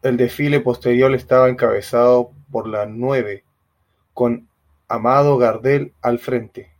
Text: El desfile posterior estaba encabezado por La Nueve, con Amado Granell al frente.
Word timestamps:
El 0.00 0.16
desfile 0.16 0.60
posterior 0.60 1.14
estaba 1.14 1.50
encabezado 1.50 2.32
por 2.50 2.66
La 2.66 2.86
Nueve, 2.86 3.44
con 4.14 4.48
Amado 4.88 5.36
Granell 5.36 5.92
al 6.00 6.18
frente. 6.18 6.70